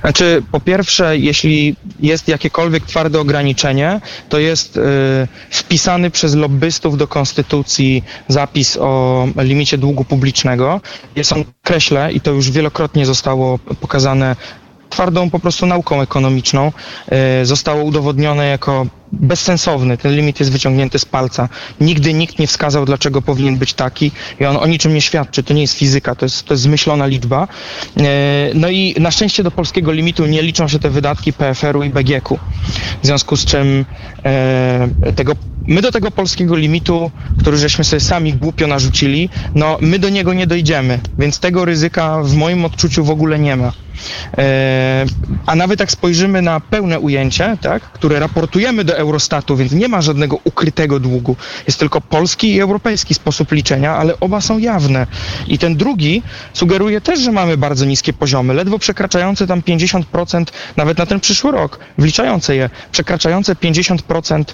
Znaczy, 0.00 0.42
po 0.52 0.60
pierwsze, 0.60 1.18
jeśli 1.18 1.76
jest 2.00 2.28
jakiekolwiek 2.28 2.86
twarde 2.86 3.20
ograniczenie, 3.20 4.00
to 4.28 4.38
jest 4.38 4.76
y, 4.76 4.80
wpisany 5.50 6.10
przez 6.10 6.34
lobbystów 6.34 6.96
do 6.98 7.08
konstytucji 7.08 8.04
zapis 8.28 8.76
o 8.76 9.26
limicie 9.36 9.78
długu 9.78 10.04
publicznego. 10.04 10.80
Jest 11.16 11.32
on 11.32 11.44
kreśle 11.62 12.12
i 12.12 12.20
to 12.20 12.30
już 12.30 12.50
wielokrotnie 12.50 13.06
zostało 13.06 13.58
pokazane 13.58 14.36
twardą 14.90 15.30
po 15.30 15.38
prostu 15.38 15.66
nauką 15.66 16.00
ekonomiczną. 16.02 16.72
Y, 17.42 17.46
zostało 17.46 17.82
udowodnione 17.84 18.46
jako 18.46 18.86
bezsensowny. 19.12 19.98
Ten 19.98 20.16
limit 20.16 20.40
jest 20.40 20.52
wyciągnięty 20.52 20.98
z 20.98 21.04
palca. 21.04 21.48
Nigdy 21.80 22.14
nikt 22.14 22.38
nie 22.38 22.46
wskazał, 22.46 22.84
dlaczego 22.84 23.22
powinien 23.22 23.56
być 23.56 23.74
taki 23.74 24.12
i 24.40 24.44
on 24.44 24.56
o 24.56 24.66
niczym 24.66 24.94
nie 24.94 25.00
świadczy. 25.00 25.42
To 25.42 25.54
nie 25.54 25.60
jest 25.60 25.74
fizyka, 25.74 26.14
to 26.14 26.26
jest, 26.26 26.44
to 26.44 26.54
jest 26.54 26.62
zmyślona 26.62 27.06
liczba. 27.06 27.48
E, 27.96 28.02
no 28.54 28.68
i 28.68 28.94
na 29.00 29.10
szczęście 29.10 29.42
do 29.42 29.50
polskiego 29.50 29.92
limitu 29.92 30.26
nie 30.26 30.42
liczą 30.42 30.68
się 30.68 30.78
te 30.78 30.90
wydatki 30.90 31.32
PFR-u 31.32 31.82
i 31.82 31.90
BGK-u. 31.90 32.38
W 33.02 33.06
związku 33.06 33.36
z 33.36 33.44
czym 33.44 33.84
e, 34.24 34.88
tego, 35.16 35.32
my 35.66 35.82
do 35.82 35.92
tego 35.92 36.10
polskiego 36.10 36.56
limitu, 36.56 37.10
który 37.38 37.58
żeśmy 37.58 37.84
sobie 37.84 38.00
sami 38.00 38.34
głupio 38.34 38.66
narzucili, 38.66 39.28
no 39.54 39.78
my 39.80 39.98
do 39.98 40.08
niego 40.08 40.34
nie 40.34 40.46
dojdziemy, 40.46 41.00
więc 41.18 41.38
tego 41.38 41.64
ryzyka 41.64 42.22
w 42.22 42.34
moim 42.34 42.64
odczuciu 42.64 43.04
w 43.04 43.10
ogóle 43.10 43.38
nie 43.38 43.56
ma. 43.56 43.72
E, 44.38 45.06
a 45.46 45.54
nawet 45.54 45.80
jak 45.80 45.90
spojrzymy 45.90 46.42
na 46.42 46.60
pełne 46.60 47.00
ujęcie, 47.00 47.56
tak, 47.60 47.82
które 47.82 48.20
raportujemy 48.20 48.84
do 48.84 48.98
Eurostatu, 49.00 49.56
więc 49.56 49.72
nie 49.72 49.88
ma 49.88 50.00
żadnego 50.00 50.38
ukrytego 50.44 51.00
długu. 51.00 51.36
Jest 51.66 51.78
tylko 51.78 52.00
polski 52.00 52.54
i 52.54 52.60
europejski 52.60 53.14
sposób 53.14 53.52
liczenia, 53.52 53.96
ale 53.96 54.20
oba 54.20 54.40
są 54.40 54.58
jawne. 54.58 55.06
I 55.48 55.58
ten 55.58 55.76
drugi 55.76 56.22
sugeruje 56.52 57.00
też, 57.00 57.20
że 57.20 57.32
mamy 57.32 57.56
bardzo 57.56 57.84
niskie 57.84 58.12
poziomy, 58.12 58.54
ledwo 58.54 58.78
przekraczające 58.78 59.46
tam 59.46 59.60
50%, 59.62 60.44
nawet 60.76 60.98
na 60.98 61.06
ten 61.06 61.20
przyszły 61.20 61.50
rok, 61.52 61.78
wliczające 61.98 62.56
je, 62.56 62.70
przekraczające 62.92 63.54
50% 63.54 64.44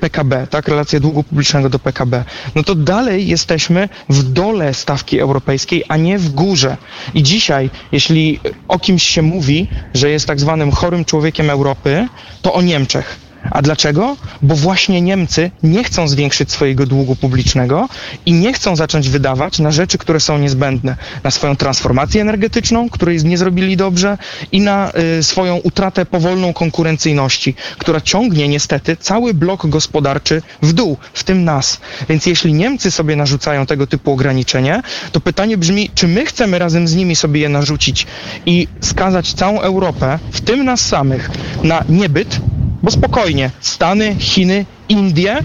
PKB, 0.00 0.46
tak, 0.50 0.68
relacja 0.68 1.00
długu 1.00 1.22
publicznego 1.22 1.70
do 1.70 1.78
PKB. 1.78 2.24
No 2.54 2.62
to 2.62 2.74
dalej 2.74 3.28
jesteśmy 3.28 3.88
w 4.08 4.22
dole 4.22 4.74
stawki 4.74 5.18
europejskiej, 5.20 5.84
a 5.88 5.96
nie 5.96 6.18
w 6.18 6.28
górze. 6.30 6.76
I 7.14 7.22
dzisiaj, 7.22 7.70
jeśli 7.92 8.40
o 8.68 8.78
kimś 8.78 9.02
się 9.02 9.22
mówi, 9.22 9.68
że 9.94 10.10
jest 10.10 10.26
tak 10.26 10.40
zwanym 10.40 10.70
chorym 10.72 11.04
człowiekiem 11.04 11.50
Europy, 11.50 12.08
to 12.42 12.54
o 12.54 12.62
Niemczech. 12.62 13.23
A 13.50 13.62
dlaczego? 13.62 14.16
Bo 14.42 14.56
właśnie 14.56 15.00
Niemcy 15.00 15.50
nie 15.62 15.84
chcą 15.84 16.08
zwiększyć 16.08 16.52
swojego 16.52 16.86
długu 16.86 17.16
publicznego 17.16 17.88
i 18.26 18.32
nie 18.32 18.52
chcą 18.52 18.76
zacząć 18.76 19.08
wydawać 19.08 19.58
na 19.58 19.70
rzeczy, 19.70 19.98
które 19.98 20.20
są 20.20 20.38
niezbędne. 20.38 20.96
Na 21.24 21.30
swoją 21.30 21.56
transformację 21.56 22.22
energetyczną, 22.22 22.88
której 22.90 23.24
nie 23.24 23.38
zrobili 23.38 23.76
dobrze 23.76 24.18
i 24.52 24.60
na 24.60 24.92
y, 25.18 25.22
swoją 25.22 25.56
utratę 25.56 26.06
powolną 26.06 26.52
konkurencyjności, 26.52 27.54
która 27.78 28.00
ciągnie 28.00 28.48
niestety 28.48 28.96
cały 28.96 29.34
blok 29.34 29.66
gospodarczy 29.66 30.42
w 30.62 30.72
dół, 30.72 30.96
w 31.12 31.24
tym 31.24 31.44
nas. 31.44 31.80
Więc 32.08 32.26
jeśli 32.26 32.52
Niemcy 32.52 32.90
sobie 32.90 33.16
narzucają 33.16 33.66
tego 33.66 33.86
typu 33.86 34.12
ograniczenie, 34.12 34.82
to 35.12 35.20
pytanie 35.20 35.56
brzmi, 35.56 35.90
czy 35.94 36.08
my 36.08 36.26
chcemy 36.26 36.58
razem 36.58 36.88
z 36.88 36.94
nimi 36.94 37.16
sobie 37.16 37.40
je 37.40 37.48
narzucić 37.48 38.06
i 38.46 38.68
skazać 38.80 39.32
całą 39.32 39.60
Europę, 39.60 40.18
w 40.30 40.40
tym 40.40 40.64
nas 40.64 40.80
samych, 40.80 41.30
na 41.62 41.84
niebyt, 41.88 42.40
bo 42.84 42.90
spokojnie, 42.90 43.50
Stany, 43.60 44.16
Chiny, 44.18 44.66
Indie, 44.88 45.42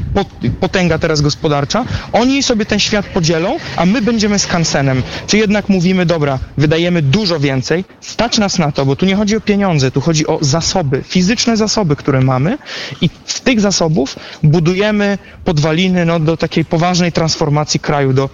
potęga 0.60 1.00
teraz 1.00 1.22
gospodarcza, 1.22 1.86
oni 2.14 2.44
sobie 2.44 2.66
ten 2.66 2.80
świat 2.80 3.06
podzielą, 3.06 3.58
a 3.76 3.86
my 3.86 4.02
będziemy 4.02 4.40
skansenem. 4.40 5.04
Czy 5.28 5.38
jednak 5.38 5.70
mówimy, 5.70 6.06
dobra, 6.06 6.40
wydajemy 6.58 7.02
dużo 7.02 7.40
więcej, 7.40 7.86
stać 8.02 8.38
nas 8.38 8.58
na 8.60 8.72
to, 8.72 8.86
bo 8.86 8.96
tu 8.96 9.06
nie 9.06 9.16
chodzi 9.16 9.36
o 9.36 9.42
pieniądze, 9.42 9.92
tu 9.92 10.02
chodzi 10.02 10.28
o 10.28 10.38
zasoby, 10.42 11.04
fizyczne 11.04 11.58
zasoby, 11.58 11.96
które 11.96 12.22
mamy 12.22 12.58
i 13.02 13.10
z 13.26 13.42
tych 13.42 13.62
zasobów 13.62 14.16
budujemy 14.44 15.18
podwaliny 15.44 16.06
no, 16.06 16.20
do 16.20 16.38
takiej 16.38 16.66
poważnej 16.66 17.12
transformacji 17.12 17.80
kraju, 17.80 18.14
do 18.14 18.30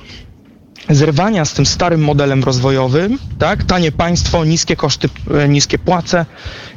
zerwania 0.89 1.45
z 1.45 1.53
tym 1.53 1.65
starym 1.65 2.01
modelem 2.01 2.43
rozwojowym, 2.43 3.19
tak? 3.37 3.63
Tanie 3.63 3.91
państwo, 3.91 4.45
niskie 4.45 4.75
koszty, 4.75 5.09
e, 5.31 5.49
niskie 5.49 5.79
płace 5.79 6.25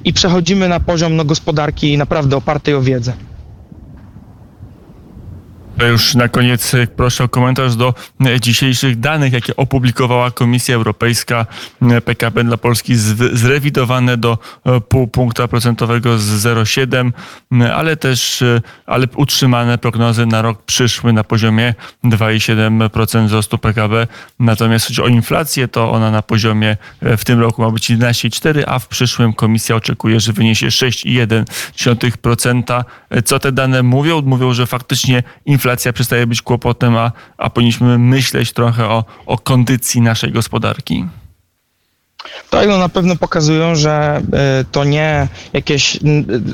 i 0.05 0.13
przechodzimy 0.13 0.69
na 0.69 0.81
poziom 0.81 1.17
no, 1.17 1.25
gospodarki 1.25 1.99
naprawdę 1.99 2.37
opartej 2.37 2.75
o 2.75 2.83
wiedzę. 2.83 3.13
Już 5.87 6.15
na 6.15 6.29
koniec 6.29 6.75
e, 6.75 6.87
proszę 6.87 7.25
o 7.25 7.29
komentarz 7.29 7.77
do 7.77 7.95
e, 8.27 8.41
dzisiejszych 8.41 9.01
danych, 9.01 9.33
jakie 9.33 9.57
opublikowała 9.57 10.31
Komisja 10.31 10.75
Europejska. 10.75 11.47
PKB 12.05 12.45
dla 12.45 12.57
Polski 12.57 12.95
zrewidowane 13.33 14.17
do 14.17 14.39
pół 14.89 15.07
punkta 15.07 15.49
procentowego 15.49 16.19
z 16.19 16.45
0,7, 16.45 17.13
ale 17.73 17.97
też 17.97 18.45
ale 18.87 19.07
utrzymane 19.17 19.79
prognozy 19.79 20.27
na 20.27 20.43
rok 20.43 20.63
przyszły 20.63 21.13
na 21.13 21.25
poziomie 21.25 21.75
2,7% 22.05 23.27
wzrostu 23.27 23.59
PKB. 23.59 24.07
Natomiast 24.39 24.87
chodzi 24.87 25.03
o 25.03 25.07
inflację, 25.07 25.69
to 25.69 25.93
ona 25.93 26.11
na 26.11 26.23
poziomie 26.23 26.77
w 27.03 27.25
tym 27.25 27.41
roku 27.41 27.63
ma 27.63 27.71
być 27.71 27.91
11,4, 27.91 28.63
a 28.67 28.79
w 28.79 28.89
przyszłym 28.89 29.33
Komisja 29.33 29.77
oczekuje, 29.77 30.21
że 30.21 30.33
wyniesie 30.33 30.67
6,1%. 30.67 32.85
Co 33.25 33.39
te 33.39 33.53
dane 33.53 33.83
mówią? 33.83 34.23
Mówią, 34.23 34.55
że 34.55 34.67
faktycznie 34.67 35.23
inflacja 35.47 35.68
inflacja 35.69 35.93
przestaje 35.93 36.27
być 36.27 36.43
kłopotem, 36.43 36.97
a, 36.97 37.13
a 37.39 37.51
powinniśmy 37.51 37.99
myśleć 37.99 38.53
trochę 38.53 38.89
o, 38.89 39.05
o 39.27 39.39
kondycji 39.39 40.01
naszej 40.01 40.33
gospodarki. 40.33 41.05
Tak, 42.51 42.69
no 42.69 42.79
na 42.79 42.89
pewno 42.89 43.17
pokazują, 43.17 43.75
że 43.75 44.23
y, 44.61 44.65
to 44.73 44.85
nie 44.85 45.29
jakieś 45.53 45.99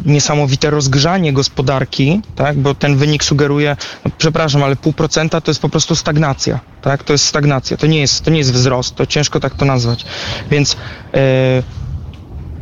niesamowite 0.06 0.70
rozgrzanie 0.70 1.32
gospodarki, 1.32 2.20
tak, 2.36 2.58
bo 2.58 2.74
ten 2.74 2.96
wynik 2.96 3.24
sugeruje, 3.24 3.76
no, 4.04 4.10
przepraszam, 4.18 4.62
ale 4.62 4.76
pół 4.76 4.92
procenta 4.92 5.40
to 5.40 5.50
jest 5.50 5.60
po 5.60 5.68
prostu 5.68 5.96
stagnacja, 5.96 6.60
tak, 6.82 7.04
to 7.04 7.12
jest 7.12 7.24
stagnacja, 7.24 7.76
to 7.76 7.86
nie 7.86 8.00
jest, 8.00 8.24
to 8.24 8.30
nie 8.30 8.38
jest 8.38 8.52
wzrost, 8.52 8.94
to 8.94 9.06
ciężko 9.06 9.40
tak 9.40 9.54
to 9.54 9.64
nazwać, 9.64 10.04
więc 10.50 10.72
y, 10.72 10.76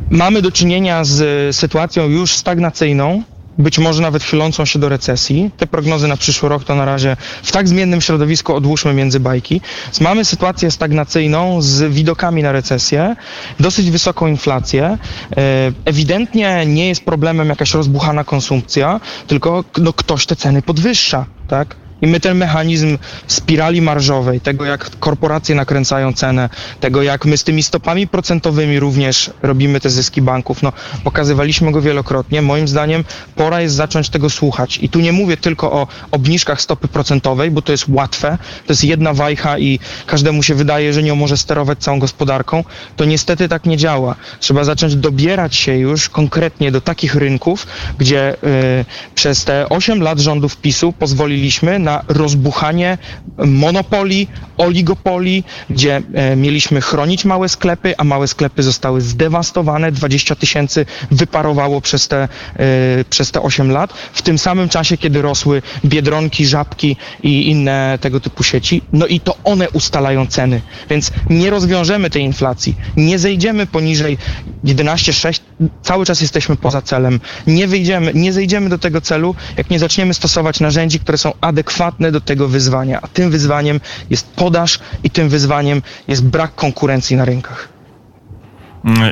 mamy 0.09 0.41
do 0.41 0.51
czynienia 0.51 1.03
z 1.03 1.55
sytuacją 1.55 2.09
już 2.09 2.35
stagnacyjną, 2.35 3.23
być 3.57 3.79
może 3.79 4.01
nawet 4.01 4.23
chylącą 4.23 4.65
się 4.65 4.79
do 4.79 4.89
recesji. 4.89 5.51
Te 5.57 5.67
prognozy 5.67 6.07
na 6.07 6.17
przyszły 6.17 6.49
rok 6.49 6.63
to 6.63 6.75
na 6.75 6.85
razie 6.85 7.17
w 7.43 7.51
tak 7.51 7.67
zmiennym 7.67 8.01
środowisku 8.01 8.55
odłóżmy 8.55 8.93
między 8.93 9.19
bajki. 9.19 9.61
Mamy 10.01 10.25
sytuację 10.25 10.71
stagnacyjną 10.71 11.61
z 11.61 11.93
widokami 11.93 12.43
na 12.43 12.51
recesję, 12.51 13.15
dosyć 13.59 13.91
wysoką 13.91 14.27
inflację. 14.27 14.97
E, 15.37 15.71
Ewidentnie 15.85 16.65
nie 16.65 16.87
jest 16.87 17.05
problemem 17.05 17.49
jakaś 17.49 17.73
rozbuchana 17.73 18.23
konsumpcja, 18.23 18.99
tylko 19.27 19.63
no, 19.77 19.93
ktoś 19.93 20.25
te 20.25 20.35
ceny 20.35 20.61
podwyższa, 20.61 21.25
tak? 21.47 21.82
I 22.03 22.07
my 22.07 22.19
ten 22.19 22.37
mechanizm 22.37 22.97
spirali 23.27 23.81
marżowej, 23.81 24.41
tego 24.41 24.65
jak 24.65 24.99
korporacje 24.99 25.55
nakręcają 25.55 26.13
cenę, 26.13 26.49
tego 26.79 27.03
jak 27.03 27.25
my 27.25 27.37
z 27.37 27.43
tymi 27.43 27.63
stopami 27.63 28.07
procentowymi 28.07 28.79
również 28.79 29.31
robimy 29.41 29.79
te 29.79 29.89
zyski 29.89 30.21
banków, 30.21 30.63
no 30.63 30.73
pokazywaliśmy 31.03 31.71
go 31.71 31.81
wielokrotnie. 31.81 32.41
Moim 32.41 32.67
zdaniem 32.67 33.03
pora 33.35 33.61
jest 33.61 33.75
zacząć 33.75 34.09
tego 34.09 34.29
słuchać. 34.29 34.77
I 34.81 34.89
tu 34.89 34.99
nie 34.99 35.11
mówię 35.11 35.37
tylko 35.37 35.71
o 35.71 35.87
obniżkach 36.11 36.61
stopy 36.61 36.87
procentowej, 36.87 37.51
bo 37.51 37.61
to 37.61 37.71
jest 37.71 37.85
łatwe, 37.89 38.37
to 38.67 38.73
jest 38.73 38.83
jedna 38.83 39.13
wajcha 39.13 39.59
i 39.59 39.79
każdemu 40.05 40.43
się 40.43 40.55
wydaje, 40.55 40.93
że 40.93 41.03
nie 41.03 41.13
może 41.13 41.37
sterować 41.37 41.79
całą 41.79 41.99
gospodarką. 41.99 42.63
To 42.95 43.05
niestety 43.05 43.49
tak 43.49 43.65
nie 43.65 43.77
działa. 43.77 44.15
Trzeba 44.39 44.63
zacząć 44.63 44.95
dobierać 44.95 45.55
się 45.55 45.77
już 45.77 46.09
konkretnie 46.09 46.71
do 46.71 46.81
takich 46.81 47.15
rynków, 47.15 47.67
gdzie 47.97 48.33
y, 48.33 48.85
przez 49.15 49.45
te 49.45 49.69
8 49.69 50.01
lat 50.01 50.19
rządów 50.19 50.57
PiSu 50.57 50.93
pozwoliliśmy 50.93 51.79
na 51.79 51.92
rozbuchanie 52.07 52.97
monopolii, 53.37 54.27
oligopolii, 54.57 55.43
gdzie 55.69 56.01
e, 56.13 56.35
mieliśmy 56.35 56.81
chronić 56.81 57.25
małe 57.25 57.49
sklepy, 57.49 57.93
a 57.97 58.03
małe 58.03 58.27
sklepy 58.27 58.63
zostały 58.63 59.01
zdewastowane, 59.01 59.91
20 59.91 60.35
tysięcy 60.35 60.85
wyparowało 61.11 61.81
przez 61.81 62.07
te, 62.07 62.17
e, 62.23 62.29
przez 63.09 63.31
te 63.31 63.41
8 63.41 63.71
lat. 63.71 63.93
W 64.13 64.21
tym 64.21 64.37
samym 64.37 64.69
czasie, 64.69 64.97
kiedy 64.97 65.21
rosły 65.21 65.61
Biedronki, 65.85 66.45
Żabki 66.45 66.95
i 67.23 67.49
inne 67.49 67.97
tego 68.01 68.19
typu 68.19 68.43
sieci, 68.43 68.81
no 68.93 69.07
i 69.07 69.19
to 69.19 69.35
one 69.43 69.69
ustalają 69.69 70.27
ceny, 70.27 70.61
więc 70.89 71.11
nie 71.29 71.49
rozwiążemy 71.49 72.09
tej 72.09 72.23
inflacji, 72.23 72.75
nie 72.97 73.19
zejdziemy 73.19 73.67
poniżej 73.67 74.17
11,6, 74.65 75.39
cały 75.81 76.05
czas 76.05 76.21
jesteśmy 76.21 76.55
poza 76.55 76.81
celem, 76.81 77.19
nie 77.47 77.67
wyjdziemy, 77.67 78.11
nie 78.13 78.33
zejdziemy 78.33 78.69
do 78.69 78.77
tego 78.77 79.01
celu, 79.01 79.35
jak 79.57 79.69
nie 79.69 79.79
zaczniemy 79.79 80.13
stosować 80.13 80.59
narzędzi, 80.59 80.99
które 80.99 81.17
są 81.17 81.33
adekwatne 81.41 82.11
do 82.11 82.21
tego 82.21 82.47
wyzwania, 82.47 82.99
a 83.01 83.07
tym 83.07 83.31
wyzwaniem 83.31 83.79
jest 84.09 84.27
podaż 84.35 84.79
i 85.03 85.09
tym 85.09 85.29
wyzwaniem 85.29 85.81
jest 86.07 86.25
brak 86.25 86.55
konkurencji 86.55 87.15
na 87.15 87.25
rynkach. 87.25 87.73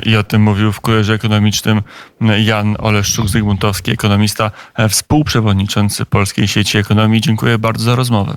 I 0.06 0.16
o 0.16 0.22
tym 0.24 0.42
mówił 0.42 0.72
w 0.72 0.80
kurierze 0.80 1.14
ekonomicznym 1.14 1.82
Jan 2.38 2.74
Oleszczuk-Zygmuntowski, 2.74 3.92
ekonomista, 3.92 4.50
e, 4.74 4.88
współprzewodniczący 4.88 6.06
Polskiej 6.06 6.48
Sieci 6.48 6.78
Ekonomii. 6.78 7.20
Dziękuję 7.20 7.58
bardzo 7.58 7.84
za 7.84 7.94
rozmowę. 7.94 8.36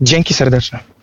Dzięki 0.00 0.34
serdeczne. 0.34 0.93